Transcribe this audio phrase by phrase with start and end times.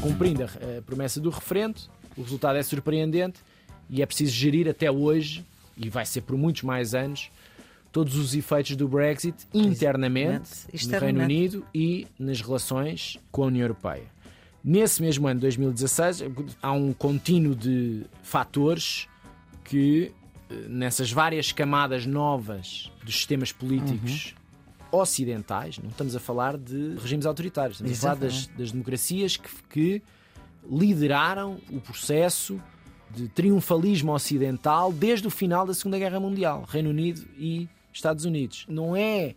[0.00, 1.80] Cumprindo a promessa do referendo,
[2.16, 3.40] o resultado é surpreendente
[3.88, 5.44] e é preciso gerir até hoje,
[5.76, 7.30] e vai ser por muitos mais anos,
[7.92, 10.50] todos os efeitos do Brexit internamente
[10.86, 14.04] no Reino Unido e nas relações com a União Europeia.
[14.64, 16.24] Nesse mesmo ano, 2016,
[16.62, 19.08] há um contínuo de fatores
[19.64, 20.21] que, eh,
[20.68, 24.34] nessas várias camadas novas dos sistemas políticos
[24.92, 25.00] uhum.
[25.00, 28.26] ocidentais, não estamos a falar de regimes autoritários, estamos Exatamente.
[28.26, 30.02] a falar das, das democracias que, que
[30.68, 32.60] lideraram o processo
[33.10, 38.64] de triunfalismo ocidental desde o final da Segunda Guerra Mundial, Reino Unido e Estados Unidos.
[38.68, 39.34] Não é,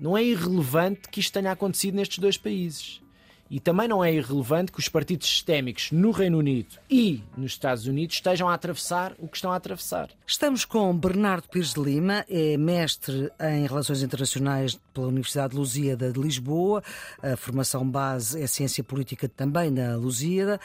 [0.00, 3.02] não é irrelevante que isto tenha acontecido nestes dois países.
[3.50, 7.86] E também não é irrelevante que os partidos sistémicos no Reino Unido e nos Estados
[7.86, 10.10] Unidos estejam a atravessar o que estão a atravessar.
[10.26, 16.12] Estamos com Bernardo Pires de Lima, é mestre em Relações Internacionais pela Universidade de Lusíada
[16.12, 16.82] de Lisboa.
[17.22, 20.60] A formação base é Ciência Política também na Lusíada.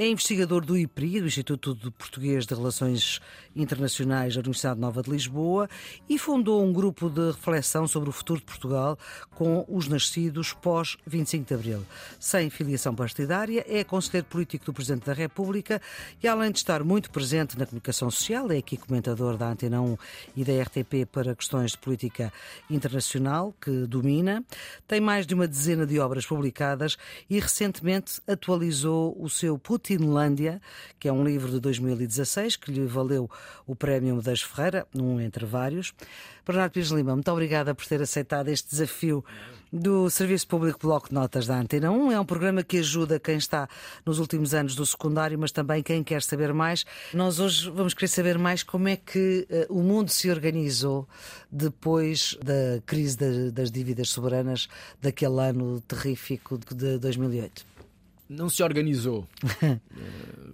[0.00, 3.20] É investigador do IPRI, do Instituto de Português de Relações
[3.56, 5.68] Internacionais da Universidade Nova de Lisboa,
[6.08, 8.96] e fundou um grupo de reflexão sobre o futuro de Portugal
[9.34, 11.86] com os nascidos pós 25 de Abril.
[12.20, 15.82] Sem filiação partidária, é conselheiro político do Presidente da República
[16.22, 19.96] e, além de estar muito presente na comunicação social, é aqui comentador da Antena 1
[20.36, 22.32] e da RTP para questões de política
[22.70, 24.44] internacional, que domina.
[24.86, 26.96] Tem mais de uma dezena de obras publicadas
[27.28, 30.60] e recentemente atualizou o seu Putin Tinlândia,
[30.98, 33.30] que é um livro de 2016 que lhe valeu
[33.66, 35.94] o Prémio Medeiros Ferreira, um entre vários.
[36.46, 39.24] Bernardo Pires Lima, muito obrigada por ter aceitado este desafio
[39.72, 42.12] do Serviço Público Bloco de Notas da Antena 1.
[42.12, 43.66] É um programa que ajuda quem está
[44.04, 46.84] nos últimos anos do secundário, mas também quem quer saber mais.
[47.14, 51.08] Nós hoje vamos querer saber mais como é que uh, o mundo se organizou
[51.50, 54.68] depois da crise de, das dívidas soberanas
[55.00, 57.77] daquele ano terrífico de 2008
[58.28, 59.26] não se organizou.
[59.62, 59.78] Eh,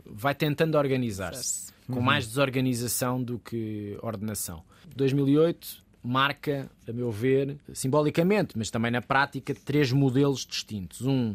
[0.07, 2.01] vai tentando organizar-se, com uhum.
[2.01, 4.63] mais desorganização do que ordenação.
[4.97, 11.01] 2008 marca, a meu ver, simbolicamente, mas também na prática, três modelos distintos.
[11.03, 11.35] Um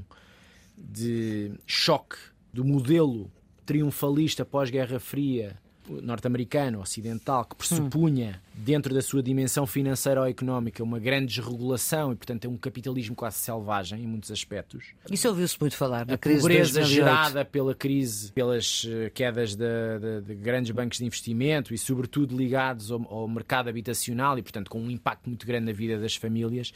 [0.78, 2.18] de choque
[2.54, 3.30] do modelo
[3.66, 5.58] triunfalista pós-Guerra Fria
[6.02, 12.16] norte-americano, ocidental, que pressupunha, dentro da sua dimensão financeira ou económica, uma grande desregulação e,
[12.16, 14.94] portanto, é um capitalismo quase selvagem em muitos aspectos.
[15.10, 19.66] Isso ouviu-se muito falar da crise pobreza gerada pela crise, pelas eh, quedas de,
[20.00, 24.70] de, de, grandes bancos de investimento e, sobretudo, ligados ao, ao mercado habitacional e, portanto,
[24.70, 26.72] com um impacto muito grande na vida das famílias,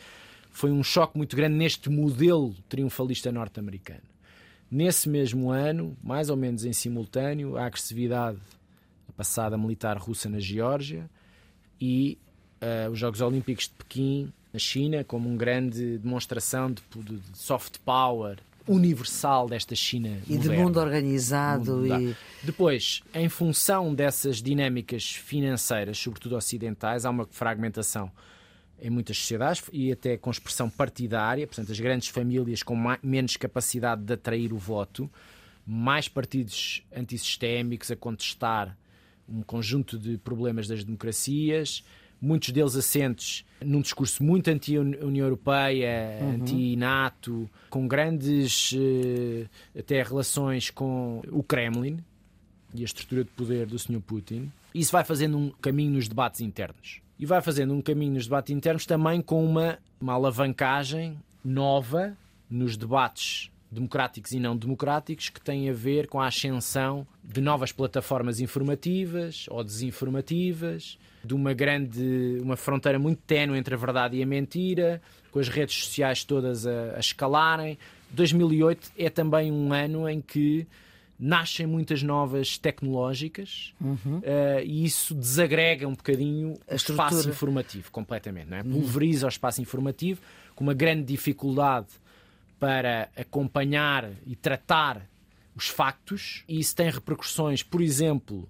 [0.49, 4.13] foi um choque muito grande neste modelo triunfalista norte-americano.
[4.69, 8.62] Nesse mesmo ano, mais ou menos em simultâneo, a agressividade a
[9.15, 11.09] passada militar russa na Geórgia
[11.79, 12.17] e
[12.61, 17.37] uh, os Jogos Olímpicos de Pequim na China como uma grande demonstração de, de, de,
[17.37, 18.37] soft power
[18.67, 20.55] universal desta China e moderna.
[20.55, 27.27] de mundo organizado mundo, e depois em função dessas dinâmicas financeiras sobretudo ocidentais há uma
[27.29, 28.09] fragmentação
[28.81, 33.35] em muitas sociedades e até com expressão partidária portanto as grandes famílias com mais, menos
[33.35, 35.11] capacidade de atrair o voto
[35.65, 38.77] mais partidos antissistémicos a contestar
[39.27, 41.83] um conjunto de problemas das democracias,
[42.23, 46.29] muitos deles assentes num discurso muito anti-União Europeia, uhum.
[46.35, 49.45] anti-NATO, com grandes eh,
[49.77, 51.99] até relações com o Kremlin
[52.73, 54.01] e a estrutura de poder do Sr.
[54.01, 54.51] Putin.
[54.73, 57.01] Isso vai fazendo um caminho nos debates internos.
[57.19, 62.17] E vai fazendo um caminho nos debates internos também com uma, uma alavancagem nova
[62.49, 67.71] nos debates democráticos e não democráticos que têm a ver com a ascensão de novas
[67.71, 74.23] plataformas informativas ou desinformativas, de uma grande, uma fronteira muito ténue entre a verdade e
[74.23, 75.01] a mentira,
[75.31, 77.77] com as redes sociais todas a, a escalarem.
[78.11, 80.67] 2008 é também um ano em que
[81.17, 84.17] nascem muitas novas tecnológicas uhum.
[84.17, 84.23] uh,
[84.63, 88.61] e isso desagrega um bocadinho o espaço informativo completamente, não é?
[88.61, 88.71] Uhum.
[88.71, 90.19] pulveriza o espaço informativo
[90.55, 91.87] com uma grande dificuldade
[92.63, 95.05] para acompanhar e tratar
[95.53, 98.49] os factos, e isso tem repercussões, por exemplo,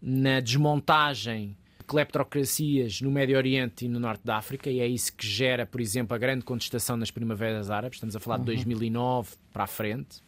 [0.00, 5.10] na desmontagem de cleptocracias no Médio Oriente e no Norte da África, e é isso
[5.10, 7.96] que gera, por exemplo, a grande contestação nas primaveras árabes.
[7.96, 9.36] Estamos a falar de 2009 uhum.
[9.54, 10.22] para a frente.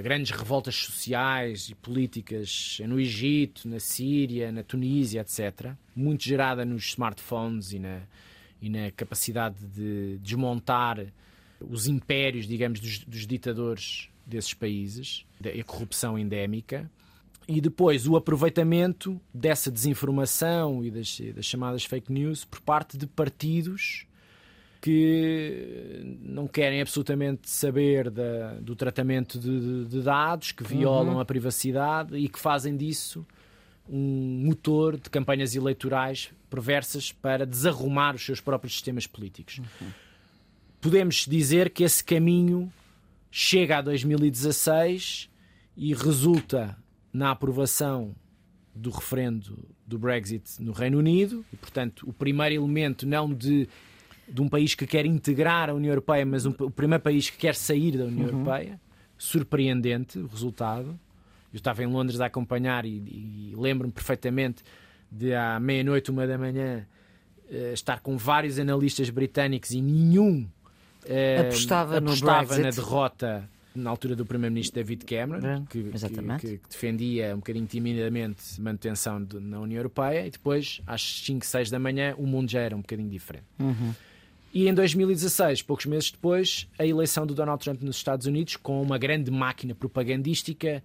[0.00, 5.72] Grandes revoltas sociais e políticas no Egito, na Síria, na Tunísia, etc.
[5.94, 8.02] Muito gerada nos smartphones e na,
[8.62, 11.04] e na capacidade de desmontar
[11.70, 16.90] os impérios, digamos, dos, dos ditadores desses países, a corrupção endémica.
[17.46, 23.06] e depois o aproveitamento dessa desinformação e das, das chamadas fake news por parte de
[23.06, 24.06] partidos
[24.84, 31.20] que não querem absolutamente saber da, do tratamento de, de, dados, que violam uhum.
[31.20, 33.26] a privacidade e que fazem disso
[33.88, 39.58] um motor de campanhas eleitorais perversas para desarrumar os seus próprios sistemas políticos.
[39.58, 39.88] Uhum.
[40.84, 42.70] Podemos dizer que esse caminho
[43.30, 45.30] chega a 2016
[45.74, 46.76] e resulta
[47.10, 48.14] na aprovação
[48.74, 53.66] do referendo do Brexit no Reino Unido, e, portanto, o primeiro elemento não de
[54.28, 57.38] de um país que quer integrar a União Europeia, mas um, o primeiro país que
[57.38, 58.40] quer sair da União uhum.
[58.40, 58.78] Europeia.
[59.16, 60.98] Surpreendente o resultado.
[61.50, 64.62] Eu estava em Londres a acompanhar e, e lembro-me perfeitamente
[65.10, 66.86] de à meia-noite, uma da manhã,
[67.48, 70.46] uh, estar com vários analistas britânicos e nenhum
[71.40, 77.38] apostava, apostava na derrota na altura do Primeiro-Ministro David Cameron, que, que, que, defendia um
[77.38, 82.14] bocadinho timidamente a manutenção de, na União Europeia, e depois, às 5, 6 da manhã,
[82.16, 83.46] o mundo já era um bocadinho diferente.
[83.58, 83.92] Uhum.
[84.52, 88.80] E em 2016, poucos meses depois, a eleição do Donald Trump nos Estados Unidos, com
[88.80, 90.80] uma grande máquina propagandística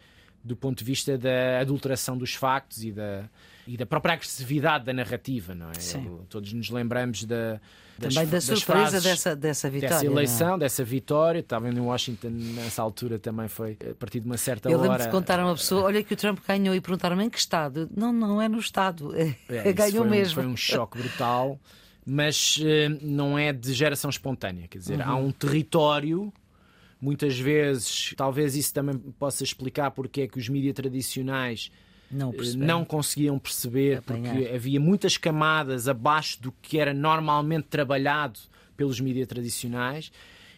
[0.50, 3.30] do ponto de vista da adulteração dos factos e da,
[3.68, 5.76] e da própria agressividade da narrativa, não é?
[5.76, 6.20] Sim.
[6.28, 7.62] Todos nos lembramos da,
[8.00, 9.96] das, também da surpresa dessa, dessa vitória.
[9.96, 10.58] Dessa eleição, é?
[10.58, 11.40] dessa vitória.
[11.40, 14.88] Estava em Washington nessa altura também foi a partir de uma certa Eu hora.
[14.88, 17.30] Eu lembro de contar a uma pessoa: olha que o Trump ganhou e perguntaram-me em
[17.30, 17.88] que Estado.
[17.96, 19.14] Não, não é no Estado.
[19.16, 19.36] É,
[19.72, 20.42] ganhou foi mesmo.
[20.42, 21.60] Um, foi um choque brutal
[22.12, 24.68] mas uh, não é de geração espontânea.
[24.68, 25.06] Quer dizer, uhum.
[25.06, 26.34] há um território.
[27.02, 31.72] Muitas vezes, talvez isso também possa explicar porque é que os mídias tradicionais
[32.12, 34.34] não, eh, não, conseguiam perceber, Apanhar.
[34.34, 38.40] porque havia muitas camadas abaixo do que era normalmente trabalhado
[38.76, 40.12] pelos mídias tradicionais,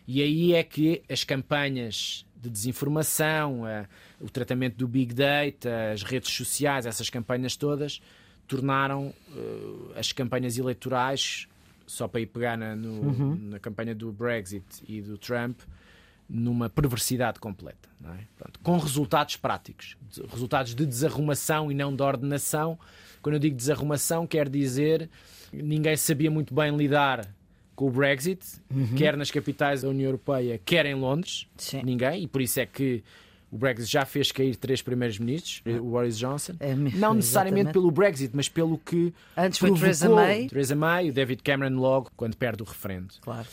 [0.07, 3.85] e aí é que as campanhas de desinformação, a,
[4.19, 8.01] o tratamento do Big Data, as redes sociais, essas campanhas todas,
[8.47, 11.47] tornaram uh, as campanhas eleitorais,
[11.85, 13.35] só para ir pegar na, no, uhum.
[13.35, 15.59] na campanha do Brexit e do Trump,
[16.31, 17.89] numa perversidade completa.
[18.03, 18.23] É?
[18.37, 19.97] Pronto, com resultados práticos,
[20.31, 22.79] resultados de desarrumação e não de ordenação.
[23.21, 25.09] Quando eu digo desarrumação, quer dizer
[25.51, 27.27] ninguém sabia muito bem lidar
[27.75, 28.95] com o Brexit, uhum.
[28.95, 31.47] quer nas capitais da União Europeia, quer em Londres.
[31.57, 31.81] Sim.
[31.83, 33.03] Ninguém, e por isso é que
[33.51, 36.53] o Brexit já fez cair três primeiros ministros, o Boris Johnson.
[36.59, 37.73] É, não necessariamente exatamente.
[37.73, 39.13] pelo Brexit, mas pelo que.
[39.35, 40.47] Antes foi Theresa May.
[40.47, 43.13] Theresa May, o David Cameron logo, quando perde o referendo.
[43.21, 43.47] Claro.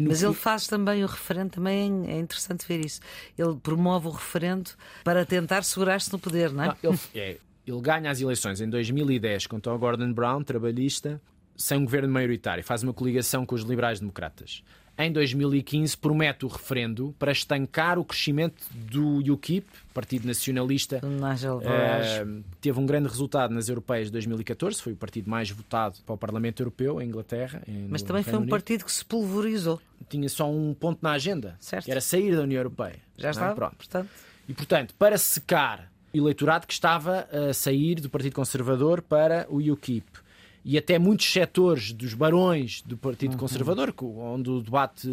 [0.00, 3.00] Mas ele faz também o referendo, também é interessante ver isso.
[3.36, 4.70] Ele promove o referendo
[5.04, 6.66] para tentar segurar-se no poder, não é?
[6.68, 7.36] Não, ele, é,
[7.66, 11.20] ele ganha as eleições em 2010 contra o Gordon Brown, trabalhista,
[11.56, 12.64] sem um governo maioritário.
[12.64, 14.62] Faz uma coligação com os liberais-democratas
[15.04, 21.00] em 2015 promete o referendo para estancar o crescimento do UKIP, Partido Nacionalista.
[21.04, 26.14] Uh, teve um grande resultado nas europeias de 2014, foi o partido mais votado para
[26.14, 27.62] o Parlamento Europeu, em Inglaterra.
[27.66, 28.50] Em, Mas também foi um Unido.
[28.50, 29.80] partido que se pulverizou.
[30.08, 31.84] Tinha só um ponto na agenda, certo.
[31.84, 32.96] que era sair da União Europeia.
[33.16, 33.50] Já está.
[33.50, 33.54] É?
[33.54, 33.76] Pronto.
[33.76, 34.08] Portanto...
[34.48, 39.58] E, portanto, para secar o eleitorado que estava a sair do Partido Conservador para o
[39.58, 40.21] UKIP
[40.64, 43.38] e até muitos setores dos barões do Partido uhum.
[43.38, 45.08] Conservador, onde o debate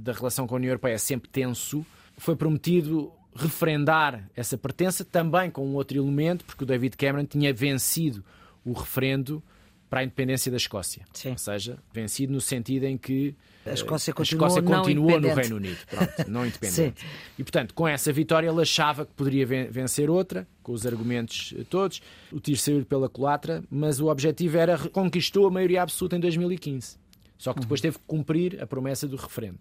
[0.00, 1.84] da relação com a União Europeia é sempre tenso,
[2.16, 7.52] foi prometido referendar essa pertença também com um outro elemento, porque o David Cameron tinha
[7.52, 8.24] vencido
[8.64, 9.42] o referendo
[9.88, 11.04] para a independência da Escócia.
[11.12, 11.30] Sim.
[11.30, 13.34] Ou seja, vencido no sentido em que
[13.66, 17.04] a Escócia continua, a Escócia continua no Reino Unido, pronto, não independente.
[17.38, 22.00] e, portanto, com essa vitória, ele achava que poderia vencer outra, com os argumentos todos,
[22.32, 26.96] o tiro saiu pela culatra, mas o objetivo era conquistou a maioria absoluta em 2015.
[27.36, 27.82] Só que depois uhum.
[27.82, 29.60] teve que cumprir a promessa do referendo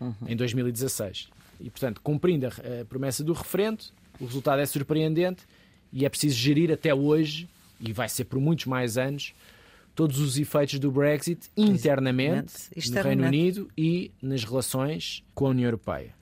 [0.00, 0.14] uhum.
[0.26, 1.28] em 2016.
[1.60, 2.48] E, portanto, cumprindo a,
[2.80, 3.84] a promessa do referendo,
[4.20, 5.44] o resultado é surpreendente
[5.92, 7.48] e é preciso gerir até hoje,
[7.80, 9.34] e vai ser por muitos mais anos,
[9.94, 12.52] todos os efeitos do Brexit internamente
[12.90, 16.14] no Reino Unido e nas relações com a União Europeia.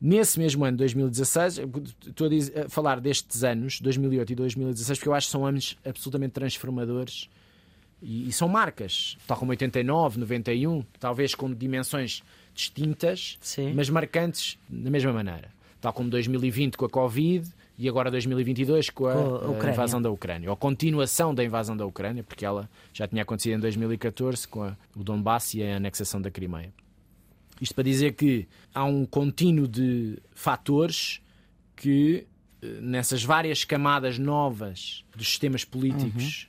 [0.00, 1.60] Nesse mesmo ano, 2016,
[2.06, 5.44] estou a, dizer, a, falar destes anos, 2008 e 2016, porque eu acho que são
[5.44, 7.28] anos absolutamente transformadores
[8.00, 12.22] e, e, são marcas, tal como 89, 91, talvez com dimensões
[12.54, 13.72] distintas, Sim.
[13.74, 15.50] mas marcantes da mesma maneira.
[15.80, 20.10] Tal como 2020 com a Covid, e agora 2022 com a, com a invasão da
[20.10, 24.64] Ucrânia, ou continuação da invasão da Ucrânia, porque ela já tinha acontecido em 2014 com
[24.64, 26.72] a, o Donbass e a anexação da Crimeia.
[27.60, 31.20] Isto para dizer que há um contínuo de fatores
[31.76, 32.26] que,
[32.60, 36.48] eh, nessas várias camadas novas dos sistemas políticos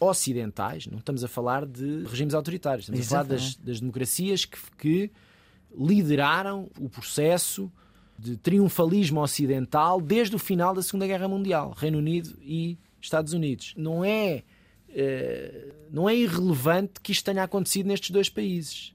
[0.00, 0.08] uhum.
[0.08, 3.34] ocidentais, não estamos a falar de regimes autoritários, estamos Exatamente.
[3.34, 5.10] a falar das, das democracias que, que
[5.76, 7.70] lideraram o processo
[8.18, 13.74] de triunfalismo ocidental desde o final da Segunda Guerra Mundial, Reino Unido e Estados Unidos.
[13.76, 14.42] Não é,
[14.94, 18.92] eh, não é irrelevante que isto tenha acontecido nestes dois países.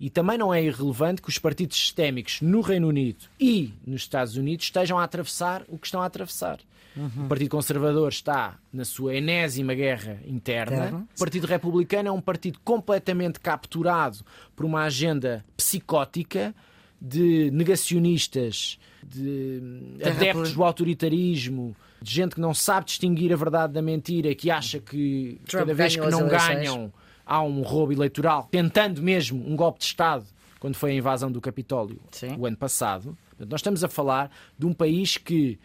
[0.00, 4.36] E também não é irrelevante que os partidos sistémicos no Reino Unido e nos Estados
[4.36, 6.58] Unidos estejam a atravessar o que estão a atravessar.
[6.96, 7.24] Uhum.
[7.24, 11.06] O Partido Conservador está na sua enésima guerra interna.
[11.14, 14.18] O Partido Republicano é um partido completamente capturado
[14.54, 16.54] por uma agenda psicótica
[17.04, 19.60] de negacionistas, de
[20.04, 24.78] adeptos do autoritarismo, de gente que não sabe distinguir a verdade da mentira, que acha
[24.78, 26.92] que Trump cada vez que não ganham
[27.26, 30.24] há um roubo eleitoral, tentando mesmo um golpe de Estado,
[30.60, 32.36] quando foi a invasão do Capitólio Sim.
[32.38, 33.18] o ano passado.
[33.36, 35.58] Nós estamos a falar de um país que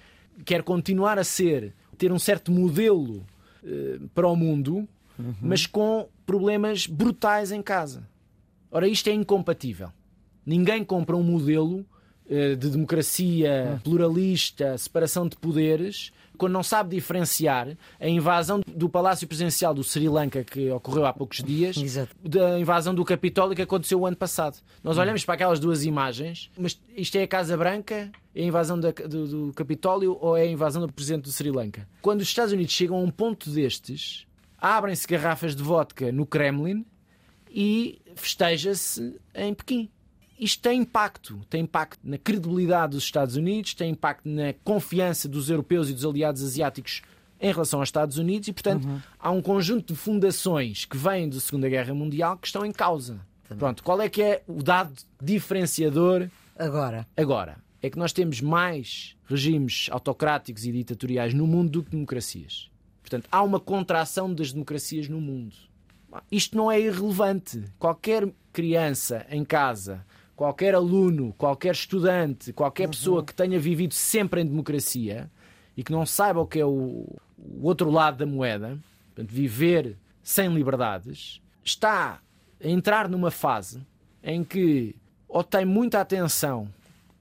[0.44, 3.24] quer continuar a ser, ter um certo modelo
[3.64, 4.88] uh, para o mundo,
[5.20, 5.36] uhum.
[5.40, 8.08] mas com problemas brutais em casa.
[8.72, 9.92] Ora, isto é incompatível.
[10.48, 11.86] Ninguém compra um modelo
[12.26, 13.80] uh, de democracia uhum.
[13.80, 20.08] pluralista, separação de poderes, quando não sabe diferenciar a invasão do Palácio Presidencial do Sri
[20.08, 22.16] Lanka, que ocorreu há poucos dias, Exato.
[22.24, 24.58] da invasão do Capitólio, que aconteceu o ano passado.
[24.82, 25.02] Nós hum.
[25.02, 28.92] olhamos para aquelas duas imagens, mas isto é a Casa Branca, é a invasão da,
[28.92, 31.86] do, do Capitólio ou é a invasão do Presidente do Sri Lanka?
[32.02, 34.26] Quando os Estados Unidos chegam a um ponto destes,
[34.58, 36.86] abrem-se garrafas de vodka no Kremlin
[37.52, 39.90] e festeja-se em Pequim
[40.40, 41.40] isto tem impacto.
[41.50, 46.06] Tem impacto na credibilidade dos Estados Unidos, tem impacto na confiança dos europeus e dos
[46.06, 47.02] aliados asiáticos
[47.40, 49.00] em relação aos Estados Unidos e, portanto, uhum.
[49.20, 53.20] há um conjunto de fundações que vêm da Segunda Guerra Mundial que estão em causa.
[53.48, 53.60] Também.
[53.60, 56.28] Pronto, qual é que é o dado diferenciador
[56.58, 57.08] agora?
[57.16, 62.70] Agora é que nós temos mais regimes autocráticos e ditatoriais no mundo do que democracias.
[63.02, 65.56] Portanto, há uma contração das democracias no mundo.
[66.32, 67.64] Isto não é irrelevante.
[67.78, 70.06] Qualquer criança em casa
[70.38, 72.92] qualquer aluno, qualquer estudante, qualquer uhum.
[72.92, 75.30] pessoa que tenha vivido sempre em democracia
[75.76, 78.78] e que não saiba o que é o, o outro lado da moeda,
[79.08, 82.22] portanto, viver sem liberdades, está
[82.64, 83.82] a entrar numa fase
[84.24, 84.96] em que
[85.28, 86.70] ou tem muita atenção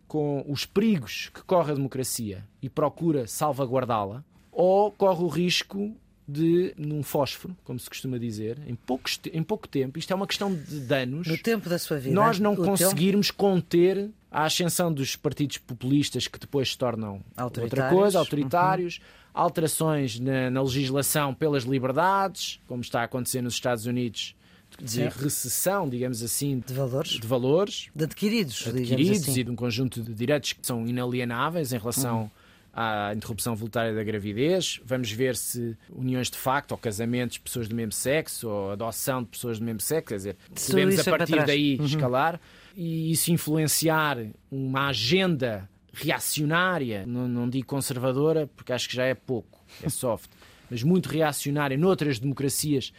[0.07, 5.97] com os perigos que corre a democracia e procura salvaguardá-la, ou corre o risco
[6.29, 10.27] de num fósforo, como se costuma dizer, em, poucos, em pouco tempo, isto é uma
[10.27, 11.27] questão de danos.
[11.27, 12.15] No tempo da sua vida.
[12.15, 13.37] Nós não conseguirmos teu...
[13.37, 19.41] conter a ascensão dos partidos populistas que depois se tornam outra coisa, autoritários, uhum.
[19.43, 24.35] alterações na, na, legislação pelas liberdades, como está a acontecer nos Estados Unidos.
[24.83, 25.09] De Sim.
[25.09, 29.41] recessão, digamos assim, de valores, de, valores, de adquiridos, adquiridos assim.
[29.41, 32.31] e de um conjunto de direitos que são inalienáveis em relação uhum
[32.77, 37.69] à interrupção voluntária da gravidez, vamos ver se uniões de facto ou casamentos de pessoas
[37.69, 41.47] do mesmo sexo ou adoção de pessoas do mesmo sexo, quer dizer, podemos a partir
[41.47, 41.87] daí uhum.
[41.87, 42.39] escalar.
[42.77, 44.19] E isso influenciar
[44.51, 50.31] uma agenda reacionária, não, não digo conservadora, porque acho que já é pouco, é soft,
[50.71, 52.93] mas muito reacionária noutras democracias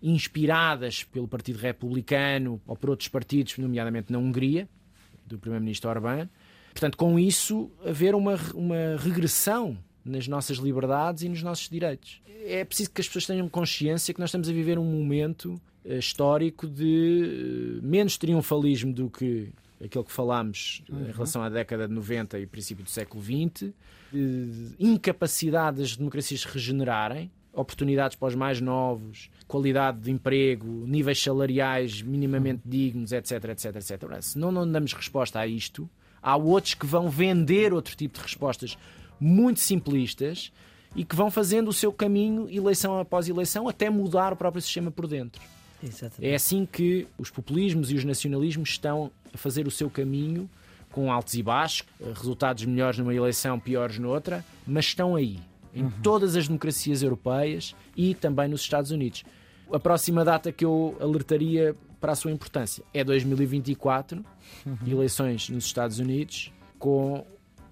[0.00, 4.68] inspiradas pelo Partido Republicano ou por outros partidos, nomeadamente na Hungria,
[5.26, 6.28] do Primeiro-Ministro Orbán,
[6.74, 12.20] Portanto, com isso, haver uma, uma regressão nas nossas liberdades e nos nossos direitos.
[12.44, 15.92] É preciso que as pessoas tenham consciência que nós estamos a viver um momento uh,
[15.94, 19.50] histórico de uh, menos triunfalismo do que
[19.82, 21.08] aquilo que falámos uhum.
[21.08, 23.72] em relação à década de 90 e princípio do século XX,
[24.12, 31.22] de incapacidade das democracias se regenerarem, oportunidades para os mais novos, qualidade de emprego, níveis
[31.22, 34.22] salariais minimamente dignos, etc, etc, etc.
[34.22, 35.88] Se não, não damos resposta a isto,
[36.24, 38.78] Há outros que vão vender outro tipo de respostas
[39.20, 40.50] muito simplistas
[40.96, 44.90] e que vão fazendo o seu caminho, eleição após eleição, até mudar o próprio sistema
[44.90, 45.42] por dentro.
[45.82, 46.26] Exatamente.
[46.26, 50.48] É assim que os populismos e os nacionalismos estão a fazer o seu caminho,
[50.90, 55.40] com altos e baixos, resultados melhores numa eleição, piores noutra, mas estão aí,
[55.74, 55.92] em uhum.
[56.02, 59.24] todas as democracias europeias e também nos Estados Unidos.
[59.70, 62.84] A próxima data que eu alertaria para a sua importância.
[62.92, 64.22] É 2024,
[64.66, 64.76] uhum.
[64.86, 67.26] eleições nos Estados Unidos, com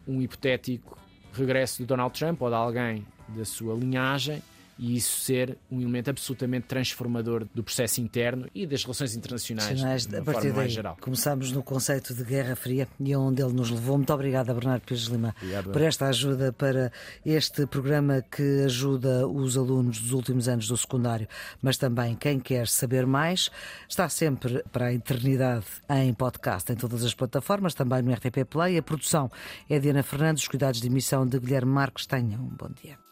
[0.08, 0.96] um hipotético
[1.34, 4.42] regresso de Donald Trump ou de alguém da sua linhagem
[4.78, 10.16] e isso ser um elemento absolutamente transformador do processo interno e das relações internacionais de
[10.16, 10.96] uma a forma mais geral.
[11.00, 13.96] Começamos no conceito de Guerra Fria e onde ele nos levou.
[13.96, 15.70] Muito obrigada, Bernardo Pires Lima, Obrigado.
[15.70, 16.92] por esta ajuda para
[17.24, 21.28] este programa que ajuda os alunos dos últimos anos do secundário,
[21.60, 23.50] mas também quem quer saber mais,
[23.88, 28.78] está sempre para a eternidade em podcast, em todas as plataformas, também no RTP Play.
[28.78, 29.30] A produção
[29.68, 32.06] é de Ana Fernandes, os cuidados de emissão de Guilherme Marques.
[32.06, 33.11] Tenham um bom dia.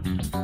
[0.00, 0.39] Música